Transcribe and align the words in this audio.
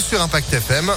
sur 0.00 0.20
Impact 0.20 0.52
FM. 0.52 0.92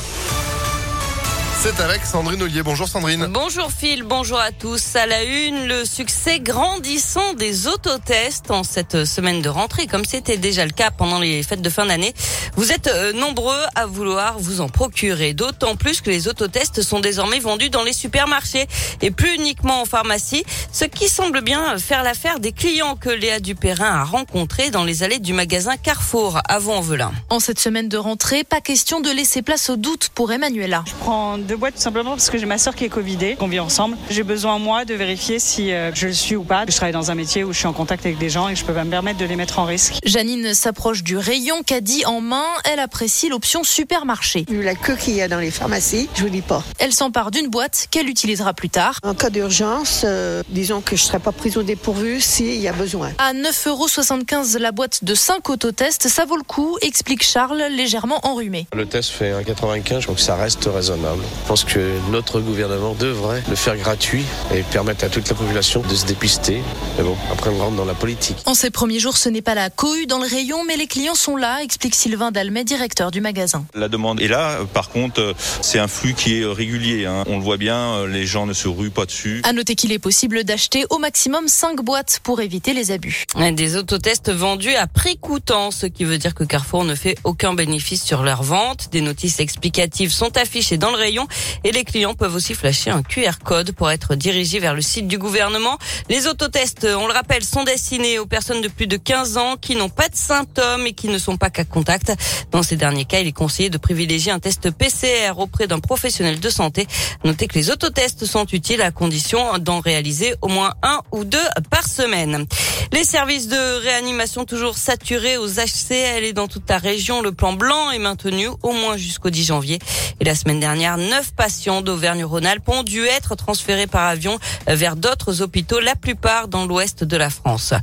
C'est 1.62 1.82
avec 1.82 2.06
Sandrine 2.06 2.42
Ollier. 2.42 2.64
Bonjour 2.64 2.88
Sandrine. 2.88 3.28
Bonjour 3.32 3.70
Phil, 3.70 4.04
bonjour 4.04 4.40
à 4.40 4.54
tous. 4.54 4.96
À 4.96 5.06
la 5.06 5.26
une, 5.26 5.68
le 5.68 5.84
succès 5.84 6.40
grandissant 6.40 7.34
des 7.34 7.68
autotests 7.68 8.50
en 8.50 8.64
cette 8.64 9.04
semaine 9.04 9.42
de 9.42 9.50
rentrée, 9.50 9.86
comme 9.86 10.06
c'était 10.06 10.38
déjà 10.38 10.66
le 10.66 10.72
cas 10.72 10.90
pendant 10.90 11.20
les 11.20 11.44
fêtes 11.44 11.62
de 11.62 11.70
fin 11.70 11.86
d'année. 11.86 12.14
Vous 12.56 12.72
êtes 12.72 12.88
euh, 12.88 13.12
nombreux 13.12 13.60
à 13.76 13.88
vouloir 13.88 14.40
vous 14.40 14.62
en 14.62 14.70
procurer, 14.70 15.34
d'autant 15.34 15.76
plus 15.76 16.00
que 16.00 16.10
les 16.10 16.30
autotests 16.30 16.82
sont 16.82 17.02
désormais 17.02 17.40
vendus 17.40 17.70
dans 17.70 17.84
les 17.84 17.92
supermarchés 17.92 18.68
et 19.02 19.12
plus 19.12 19.36
uniquement 19.36 19.82
en 19.82 19.86
pharmacie, 19.86 20.46
ce 20.72 20.86
qui 20.86 21.10
semble 21.10 21.42
bien 21.42 21.78
faire 21.78 22.04
l'affaire 22.04 22.40
des 22.40 22.54
clients 22.54 22.96
que 22.96 23.10
Léa 23.10 23.42
Dupérin 23.42 24.00
a 24.00 24.06
rencontrés 24.06 24.70
dans 24.70 24.86
les 24.86 25.04
allées 25.04 25.20
du 25.20 25.34
magasin 25.34 25.76
Carrefour 25.76 26.40
à 26.48 26.58
Vaux-en-Velin. 26.60 27.12
En 27.30 27.42
cette 27.42 27.60
semaine 27.60 27.90
de 27.90 27.98
rentrée, 27.98 28.46
pas 28.46 28.62
question 28.62 29.02
de 29.02 29.10
laisser 29.10 29.42
place 29.42 29.70
au 29.70 29.76
doute 29.76 30.08
pour 30.16 30.32
Emmanuela. 30.32 30.86
Je 30.88 30.94
prends 30.94 31.38
deux 31.50 31.58
boîtes 31.58 31.76
tout 31.76 31.82
simplement 31.82 32.12
parce 32.12 32.30
que 32.30 32.38
j'ai 32.38 32.46
ma 32.46 32.60
soeur 32.60 32.76
qui 32.76 32.86
est 32.86 32.90
Covidée, 32.90 33.36
qu'on 33.36 33.48
vit 33.48 33.60
ensemble. 33.60 33.98
J'ai 34.12 34.22
besoin, 34.22 34.60
moi, 34.60 34.86
de 34.86 34.94
vérifier 34.94 35.40
si 35.40 35.72
euh, 35.72 35.92
je 35.96 36.06
le 36.06 36.14
suis 36.14 36.36
ou 36.36 36.44
pas. 36.44 36.66
Je 36.68 36.76
travaille 36.76 36.94
dans 36.94 37.10
un 37.10 37.16
métier 37.16 37.44
où 37.44 37.54
je 37.54 37.58
suis 37.58 37.68
en 37.68 37.74
contact 37.74 38.06
avec 38.06 38.20
des 38.20 38.30
gens 38.30 38.50
et 38.50 38.56
je 38.56 38.64
peux 38.64 38.74
pas 38.74 38.84
me 38.84 38.92
permettre 38.92 39.18
de 39.18 39.26
les 39.26 39.36
mettre 39.36 39.58
en 39.58 39.66
risque. 39.66 39.96
Janine 40.04 40.54
s'approche 40.54 41.02
du 41.02 41.18
rayon 41.18 41.64
caddie 41.64 42.06
en 42.06 42.22
main. 42.22 42.46
Elle 42.66 42.80
apprécie 42.80 43.30
l'option 43.30 43.64
supermarché. 43.64 44.46
Vu 44.48 44.62
la 44.62 44.76
queue 44.76 44.96
qu'il 44.96 45.16
y 45.16 45.24
a 45.24 45.28
dans 45.28 45.40
les 45.40 45.50
pharmacies, 45.50 46.08
je 46.16 46.22
vous 46.22 46.30
dis 46.30 46.44
pas. 46.44 46.64
Elle 46.78 46.94
s'empare 46.94 47.32
d'une 47.32 47.48
boîte 47.48 47.88
qu'elle 47.90 48.10
utilisera 48.10 48.54
plus 48.54 48.70
tard. 48.70 49.00
En 49.02 49.16
cas 49.16 49.32
d'urgence, 49.32 50.04
euh, 50.04 50.44
disons 50.50 50.82
que 50.82 50.96
je 50.96 51.02
serai 51.02 51.18
pas 51.18 51.32
prise 51.32 51.58
au 51.58 51.64
dépourvu 51.64 52.22
s'il 52.22 52.60
y 52.60 52.68
a 52.68 52.74
besoin. 52.74 53.10
À 53.18 53.34
9,75€ 53.34 54.60
la 54.60 54.72
boîte 54.72 55.04
de 55.04 55.16
5 55.16 55.50
autotests, 55.50 56.10
ça 56.10 56.26
vaut 56.26 56.38
le 56.38 56.44
coup, 56.44 56.78
explique 56.82 57.24
Charles, 57.24 57.64
légèrement 57.72 58.20
enrhumé. 58.24 58.68
Le 58.76 58.86
test 58.86 59.10
fait 59.10 59.32
1,95, 59.32 60.06
donc 60.06 60.20
ça 60.20 60.36
reste 60.36 60.66
raisonnable. 60.72 61.24
Je 61.44 61.48
pense 61.48 61.64
que 61.64 61.80
notre 62.12 62.42
gouvernement 62.42 62.94
devrait 62.94 63.44
le 63.50 63.56
faire 63.56 63.76
gratuit 63.76 64.24
et 64.54 64.62
permettre 64.62 65.04
à 65.06 65.10
toute 65.10 65.28
la 65.30 65.34
population 65.36 65.82
de 65.82 65.96
se 65.96 66.06
dépister. 66.06 66.62
Mais 66.98 67.04
bon, 67.04 67.18
après 67.32 67.50
on 67.50 67.58
rentre 67.58 67.76
dans 67.76 67.86
la 67.86 67.96
politique. 67.96 68.38
En 68.46 68.54
ces 68.54 68.70
premiers 68.70 69.00
jours, 69.00 69.18
ce 69.18 69.30
n'est 69.30 69.42
pas 69.42 69.56
la 69.56 69.72
cohue 69.72 70.06
dans 70.06 70.20
le 70.20 70.28
rayon, 70.28 70.64
mais 70.68 70.78
les 70.78 70.86
clients 70.86 71.16
sont 71.16 71.36
là, 71.36 71.64
explique 71.64 71.96
Sylvain 71.96 72.30
Dalmet, 72.30 72.64
directeur 72.66 73.10
du 73.10 73.20
magasin. 73.20 73.66
La 73.74 73.88
demande 73.88 74.22
est 74.22 74.28
là. 74.28 74.60
Par 74.76 74.90
contre, 74.90 75.34
c'est 75.62 75.80
un 75.80 75.88
flux 75.88 76.14
qui 76.14 76.40
est 76.42 76.46
régulier. 76.46 77.08
hein. 77.08 77.24
On 77.28 77.38
le 77.38 77.44
voit 77.44 77.58
bien, 77.58 78.06
les 78.06 78.28
gens 78.28 78.46
ne 78.46 78.54
se 78.54 78.68
ruent 78.68 78.92
pas 78.92 79.06
dessus. 79.06 79.42
À 79.44 79.52
noter 79.52 79.74
qu'il 79.74 79.92
est 79.92 79.98
possible 80.00 80.44
d'acheter 80.44 80.86
au 80.92 81.00
maximum 81.00 81.48
5 81.48 81.82
boîtes 81.82 82.20
pour 82.24 82.42
éviter 82.42 82.74
les 82.74 82.92
abus. 82.92 83.26
Des 83.54 83.76
autotests 83.76 84.32
vendus 84.32 84.76
à 84.76 84.86
prix 84.86 85.18
coûtant, 85.18 85.72
ce 85.72 85.88
qui 85.88 86.04
veut 86.04 86.20
dire 86.20 86.36
que 86.36 86.44
Carrefour 86.44 86.84
ne 86.84 86.94
fait 86.94 87.18
aucun 87.24 87.56
bénéfice 87.56 88.04
sur 88.04 88.22
leur 88.22 88.44
vente. 88.44 88.90
Des 88.92 89.02
notices 89.02 89.40
explicatives 89.40 90.12
sont 90.12 90.38
affichées 90.38 90.78
dans 90.78 90.92
le 90.92 90.98
rayon 90.98 91.28
et 91.64 91.72
les 91.72 91.84
clients 91.84 92.14
peuvent 92.14 92.36
aussi 92.36 92.54
flasher 92.54 92.90
un 92.92 93.04
QR 93.04 93.40
code 93.44 93.72
pour 93.72 93.92
être 93.92 94.16
dirigés 94.16 94.60
vers 94.60 94.74
le 94.74 94.82
site 94.82 95.08
du 95.08 95.18
gouvernement. 95.18 95.78
Les 96.10 96.28
autotests, 96.28 96.86
on 96.86 97.08
le 97.08 97.14
rappelle, 97.14 97.44
sont 97.44 97.64
destinés 97.64 98.20
aux 98.20 98.26
personnes 98.26 98.62
de 98.62 98.68
plus 98.68 98.88
de 98.88 98.98
15 98.98 99.38
ans 99.38 99.56
qui 99.60 99.76
n'ont 99.76 99.90
pas 99.90 100.10
de 100.10 100.16
symptômes 100.16 100.86
et 100.86 100.94
qui 100.94 101.08
ne 101.08 101.18
sont 101.18 101.38
pas 101.38 101.50
cas 101.50 101.64
contact. 101.64 102.14
Dans 102.52 102.64
ces 102.64 102.76
derniers 102.76 103.06
cas, 103.06 103.20
il 103.20 103.28
est 103.28 103.32
conseillé 103.32 103.70
de 103.70 103.78
privilégier 103.78 104.32
un 104.32 104.40
test 104.40 104.72
PCR 104.72 105.34
auprès 105.38 105.68
d'un 105.68 105.80
professionnel 105.80 106.40
de 106.40 106.50
santé. 106.50 106.88
Notez 107.24 107.48
que 107.48 107.56
les 107.56 107.72
autotests 107.72 108.26
sont 108.26 108.46
utiles 108.48 108.82
à 108.82 108.92
condition 108.92 109.58
d'en 109.60 109.80
réaliser 109.80 110.36
au 110.42 110.48
moins 110.48 110.74
un 110.84 111.02
ou 111.12 111.24
deux 111.24 111.38
par 111.70 111.88
semaine. 111.88 112.46
Les 112.92 113.04
services 113.04 113.48
de 113.48 113.82
réanimation 113.84 114.46
toujours 114.46 114.78
saturés 114.78 115.38
aux 115.38 115.48
HCL 115.48 116.24
et 116.24 116.34
dans 116.34 116.48
toute 116.48 116.70
la 116.70 116.78
région. 116.78 117.22
Le 117.22 117.32
plan 117.32 117.54
blanc 117.54 117.92
est 117.92 118.00
maintenu 118.00 118.48
au 118.64 118.72
moins 118.72 118.98
jusqu'au 118.98 119.30
10 119.30 119.46
janvier. 119.46 119.80
Et 120.20 120.26
la 120.26 120.36
semaine 120.36 120.60
dernière, 120.60 120.98
neuf 121.20 121.34
patients 121.36 121.82
d'Auvergne-Rhône-Alpes 121.82 122.70
ont 122.70 122.84
dû 122.84 123.04
être 123.04 123.36
transférés 123.36 123.88
par 123.88 124.08
avion 124.08 124.40
vers 124.68 124.96
d'autres 124.96 125.42
hôpitaux, 125.42 125.82
la 125.82 125.96
plupart 125.96 126.48
dans 126.48 126.66
l'ouest 126.66 127.04
de 127.04 127.18
la 127.18 127.30
France. 127.30 127.74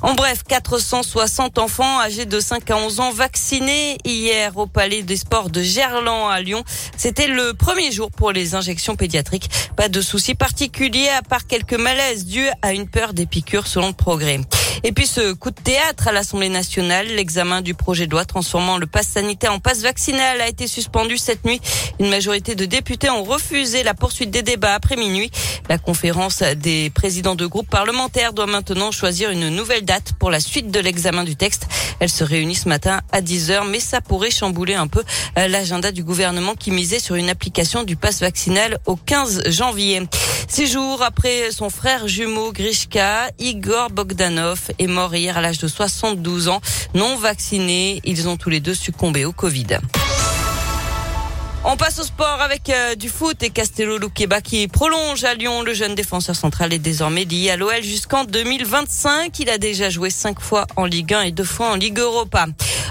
En 0.00 0.14
bref, 0.14 0.44
460 0.48 1.58
enfants 1.58 2.00
âgés 2.00 2.24
de 2.24 2.40
5 2.40 2.70
à 2.70 2.76
11 2.78 3.00
ans 3.00 3.10
vaccinés 3.10 3.98
hier 4.06 4.56
au 4.56 4.66
Palais 4.66 5.02
des 5.02 5.18
Sports 5.18 5.50
de 5.50 5.60
Gerland 5.60 6.30
à 6.30 6.40
Lyon. 6.40 6.64
C'était 6.96 7.28
le 7.28 7.52
premier 7.52 7.92
jour 7.92 8.10
pour 8.10 8.32
les 8.32 8.54
injections 8.54 8.96
pédiatriques. 8.96 9.50
Pas 9.76 9.90
de 9.90 10.00
soucis 10.00 10.34
particuliers 10.34 11.10
à 11.10 11.20
part 11.20 11.46
quelques 11.46 11.74
malaises 11.74 12.24
dus 12.24 12.48
à 12.62 12.72
une 12.72 12.88
peur 12.88 13.12
des 13.12 13.26
piqûres 13.26 13.66
selon 13.66 13.88
le 13.88 13.92
progrès. 13.92 14.40
Et 14.88 14.92
puis 14.92 15.08
ce 15.08 15.32
coup 15.32 15.50
de 15.50 15.60
théâtre 15.60 16.06
à 16.06 16.12
l'Assemblée 16.12 16.48
nationale, 16.48 17.08
l'examen 17.08 17.60
du 17.60 17.74
projet 17.74 18.06
de 18.06 18.12
loi 18.12 18.24
transformant 18.24 18.78
le 18.78 18.86
pass 18.86 19.08
sanitaire 19.08 19.52
en 19.52 19.58
passe 19.58 19.82
vaccinal 19.82 20.40
a 20.40 20.46
été 20.46 20.68
suspendu 20.68 21.18
cette 21.18 21.44
nuit. 21.44 21.60
Une 21.98 22.08
majorité 22.08 22.54
de 22.54 22.66
députés 22.66 23.10
ont 23.10 23.24
refusé 23.24 23.82
la 23.82 23.94
poursuite 23.94 24.30
des 24.30 24.42
débats 24.42 24.74
après 24.74 24.94
minuit. 24.94 25.32
La 25.68 25.78
conférence 25.78 26.44
des 26.44 26.90
présidents 26.90 27.34
de 27.34 27.46
groupes 27.46 27.68
parlementaires 27.68 28.32
doit 28.32 28.46
maintenant 28.46 28.92
choisir 28.92 29.30
une 29.30 29.48
nouvelle 29.48 29.84
date 29.84 30.12
pour 30.20 30.30
la 30.30 30.38
suite 30.38 30.70
de 30.70 30.78
l'examen 30.78 31.24
du 31.24 31.34
texte. 31.34 31.66
Elle 31.98 32.08
se 32.08 32.22
réunit 32.22 32.54
ce 32.54 32.68
matin 32.68 33.00
à 33.10 33.20
10h, 33.20 33.68
mais 33.68 33.80
ça 33.80 34.00
pourrait 34.00 34.30
chambouler 34.30 34.74
un 34.74 34.86
peu 34.86 35.02
l'agenda 35.34 35.90
du 35.90 36.04
gouvernement 36.04 36.54
qui 36.54 36.70
misait 36.70 37.00
sur 37.00 37.16
une 37.16 37.28
application 37.28 37.82
du 37.82 37.96
pass 37.96 38.20
vaccinal 38.20 38.78
au 38.86 38.94
15 38.94 39.48
janvier. 39.48 40.02
Six 40.46 40.68
jours 40.68 41.02
après 41.02 41.50
son 41.50 41.70
frère 41.70 42.06
jumeau 42.06 42.52
Grishka, 42.52 43.30
Igor 43.40 43.90
Bogdanov 43.90 44.70
est 44.78 44.86
mort 44.86 45.14
hier 45.14 45.36
à 45.36 45.40
l'âge 45.40 45.58
de 45.58 45.68
72 45.68 46.48
ans. 46.48 46.60
Non 46.94 47.16
vacciné, 47.16 48.00
ils 48.04 48.28
ont 48.28 48.36
tous 48.36 48.50
les 48.50 48.60
deux 48.60 48.74
succombé 48.74 49.24
au 49.24 49.32
Covid. 49.32 49.78
On 51.68 51.76
passe 51.76 51.98
au 51.98 52.04
sport 52.04 52.40
avec 52.40 52.70
euh, 52.70 52.94
du 52.94 53.08
foot 53.08 53.42
et 53.42 53.50
Castello 53.50 53.98
Luqueba 53.98 54.40
qui 54.40 54.68
prolonge 54.68 55.24
à 55.24 55.34
Lyon. 55.34 55.62
Le 55.62 55.74
jeune 55.74 55.96
défenseur 55.96 56.36
central 56.36 56.72
est 56.72 56.78
désormais 56.78 57.24
lié 57.24 57.50
à 57.50 57.56
l'OL 57.56 57.82
jusqu'en 57.82 58.22
2025. 58.22 59.36
Il 59.40 59.50
a 59.50 59.58
déjà 59.58 59.90
joué 59.90 60.10
cinq 60.10 60.38
fois 60.38 60.68
en 60.76 60.84
Ligue 60.84 61.12
1 61.12 61.22
et 61.22 61.32
deux 61.32 61.42
fois 61.42 61.72
en 61.72 61.74
Ligue 61.74 61.98
Europa. 61.98 62.46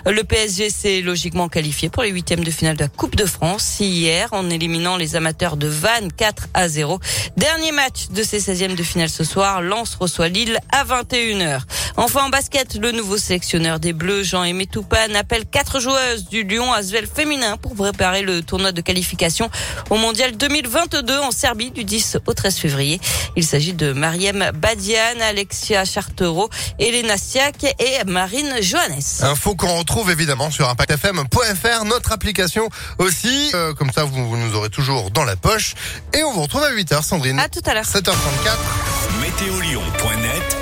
Le 0.05 0.23
PSG 0.25 0.69
s'est 0.69 1.01
logiquement 1.01 1.47
qualifié 1.47 1.87
pour 1.87 2.03
les 2.03 2.09
huitièmes 2.09 2.43
de 2.43 2.51
finale 2.51 2.75
de 2.75 2.81
la 2.81 2.89
Coupe 2.89 3.15
de 3.15 3.25
France 3.25 3.77
hier 3.79 4.27
en 4.33 4.49
éliminant 4.49 4.97
les 4.97 5.15
amateurs 5.15 5.55
de 5.55 5.67
Vannes 5.67 6.11
4 6.11 6.49
à 6.53 6.67
0. 6.67 6.99
Dernier 7.37 7.71
match 7.71 8.09
de 8.09 8.23
ces 8.23 8.39
16e 8.39 8.75
de 8.75 8.83
finale 8.83 9.09
ce 9.09 9.23
soir. 9.23 9.61
Lens 9.61 9.95
reçoit 9.95 10.27
Lille 10.27 10.59
à 10.73 10.83
21h. 10.83 11.61
Enfin 11.97 12.25
en 12.25 12.29
basket, 12.29 12.75
le 12.75 12.91
nouveau 12.91 13.17
sélectionneur 13.17 13.79
des 13.79 13.93
Bleus, 13.93 14.23
Jean-Aimé 14.23 14.67
Toupane, 14.67 15.15
appelle 15.15 15.45
quatre 15.45 15.79
joueuses 15.79 16.27
du 16.27 16.43
Lyon 16.43 16.73
Asvel 16.73 17.07
féminin 17.07 17.55
pour 17.55 17.73
préparer 17.73 18.21
le 18.21 18.41
tournoi 18.41 18.64
de 18.71 18.81
qualification 18.81 19.49
au 19.89 19.95
Mondial 19.95 20.35
2022 20.37 21.19
en 21.19 21.31
Serbie 21.31 21.71
du 21.71 21.83
10 21.83 22.17
au 22.25 22.33
13 22.33 22.57
février. 22.57 22.99
Il 23.35 23.45
s'agit 23.45 23.73
de 23.73 23.93
Mariem 23.93 24.51
Badian, 24.55 25.19
Alexia 25.21 25.85
Chartero, 25.85 26.49
Elena 26.79 27.17
Siak 27.17 27.63
et 27.79 28.03
Marine 28.05 28.61
Johannes. 28.61 29.01
Info 29.21 29.55
qu'on 29.55 29.77
retrouve 29.77 30.11
évidemment 30.11 30.51
sur 30.51 30.69
impactfm.fr, 30.69 31.85
notre 31.85 32.11
application 32.11 32.69
aussi. 32.99 33.51
Euh, 33.53 33.73
comme 33.73 33.91
ça, 33.91 34.03
vous, 34.03 34.27
vous 34.27 34.37
nous 34.37 34.55
aurez 34.55 34.69
toujours 34.69 35.11
dans 35.11 35.23
la 35.23 35.35
poche. 35.35 35.75
Et 36.13 36.23
on 36.23 36.33
vous 36.33 36.41
retrouve 36.43 36.63
à 36.63 36.71
8h, 36.71 37.03
Sandrine. 37.03 37.39
À 37.39 37.49
tout 37.49 37.61
à 37.65 37.73
l'heure. 37.73 37.85
7h34. 37.85 38.11
Météolion.net 39.21 40.57